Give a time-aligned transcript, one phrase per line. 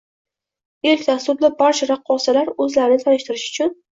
[0.91, 3.77] Ilk dasturda barcha raqqosalar o‘zlarini tanishtirish uchun